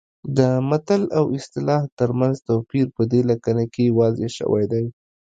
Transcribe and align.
د 0.37 0.39
متل 0.69 1.01
او 1.17 1.23
اصطلاح 1.37 1.83
ترمنځ 1.99 2.35
توپیر 2.47 2.85
په 2.95 3.01
دې 3.11 3.21
لیکنه 3.29 3.63
کې 3.73 3.95
واضح 3.99 4.27
شوی 4.37 4.65
دی 4.71 4.85